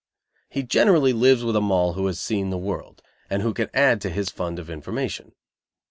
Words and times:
He 0.49 0.63
generally 0.63 1.13
lives 1.13 1.43
with 1.43 1.55
a 1.55 1.61
Moll 1.61 1.93
who 1.93 2.07
has 2.07 2.19
seen 2.19 2.49
the 2.49 2.57
world, 2.57 3.03
and 3.29 3.43
who 3.43 3.53
can 3.53 3.69
add 3.71 4.01
to 4.01 4.09
his 4.09 4.29
fund 4.31 4.57
of 4.57 4.67
information. 4.67 5.33